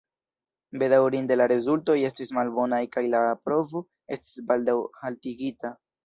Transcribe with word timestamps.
Bedaŭrinde 0.83 1.35
la 1.35 1.45
rezultoj 1.51 1.97
estis 2.07 2.31
malbonaj 2.37 2.79
kaj 2.95 3.03
la 3.15 3.21
provo 3.49 3.81
estis 4.17 4.39
baldaŭ 4.53 4.75
haltigita. 5.03 5.71